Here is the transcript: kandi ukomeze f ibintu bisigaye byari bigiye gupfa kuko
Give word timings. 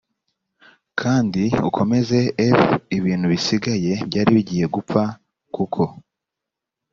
kandi 0.99 1.43
ukomeze 1.69 2.19
f 2.55 2.59
ibintu 2.97 3.25
bisigaye 3.33 3.91
byari 4.07 4.29
bigiye 4.37 4.65
gupfa 4.75 5.01
kuko 5.55 5.81